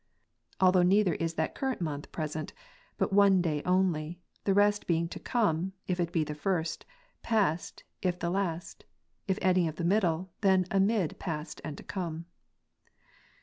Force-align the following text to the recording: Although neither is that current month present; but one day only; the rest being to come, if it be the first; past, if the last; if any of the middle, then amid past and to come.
Although 0.59 0.81
neither 0.81 1.13
is 1.13 1.35
that 1.35 1.53
current 1.53 1.79
month 1.79 2.11
present; 2.11 2.53
but 2.97 3.13
one 3.13 3.39
day 3.39 3.61
only; 3.67 4.19
the 4.45 4.53
rest 4.55 4.87
being 4.87 5.07
to 5.09 5.19
come, 5.19 5.73
if 5.85 5.99
it 5.99 6.11
be 6.11 6.23
the 6.23 6.33
first; 6.33 6.85
past, 7.21 7.83
if 8.01 8.17
the 8.17 8.31
last; 8.31 8.83
if 9.27 9.37
any 9.43 9.67
of 9.67 9.75
the 9.75 9.83
middle, 9.83 10.31
then 10.41 10.65
amid 10.71 11.19
past 11.19 11.61
and 11.63 11.77
to 11.77 11.83
come. 11.83 12.25